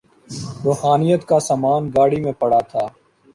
[0.65, 2.87] روحانیت کا سامان گاڑی میں پڑا تھا۔